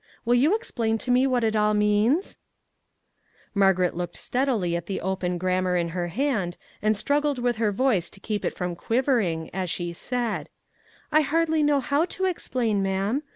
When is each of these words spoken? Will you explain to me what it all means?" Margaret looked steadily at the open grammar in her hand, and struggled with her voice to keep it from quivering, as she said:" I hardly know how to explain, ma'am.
Will 0.25 0.33
you 0.33 0.55
explain 0.55 0.97
to 0.97 1.11
me 1.11 1.27
what 1.27 1.43
it 1.43 1.55
all 1.55 1.75
means?" 1.75 2.39
Margaret 3.53 3.95
looked 3.95 4.17
steadily 4.17 4.75
at 4.75 4.87
the 4.87 4.99
open 4.99 5.37
grammar 5.37 5.77
in 5.77 5.89
her 5.89 6.07
hand, 6.07 6.57
and 6.81 6.97
struggled 6.97 7.37
with 7.37 7.57
her 7.57 7.71
voice 7.71 8.09
to 8.15 8.19
keep 8.19 8.43
it 8.43 8.55
from 8.55 8.75
quivering, 8.75 9.51
as 9.53 9.69
she 9.69 9.93
said:" 9.93 10.49
I 11.11 11.21
hardly 11.21 11.61
know 11.61 11.81
how 11.81 12.05
to 12.05 12.25
explain, 12.25 12.81
ma'am. 12.81 13.21